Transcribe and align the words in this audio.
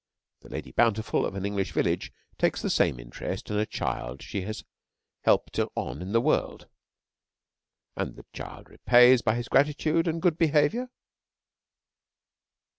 The 0.39 0.49
Lady 0.49 0.71
Bountiful 0.71 1.27
of 1.27 1.35
an 1.35 1.45
English 1.45 1.73
village 1.73 2.11
takes 2.39 2.59
the 2.63 2.71
same 2.71 2.99
interest 2.99 3.51
in 3.51 3.57
a 3.59 3.67
child 3.67 4.23
she 4.23 4.41
has 4.41 4.63
helped 5.25 5.59
on 5.75 6.01
in 6.01 6.11
the 6.11 6.19
world. 6.19 6.67
And 7.95 8.15
the 8.15 8.25
child 8.33 8.67
repays 8.67 9.21
by 9.21 9.35
his 9.35 9.47
gratitude 9.47 10.07
and 10.07 10.19
good 10.19 10.39
behaviour? 10.39 10.89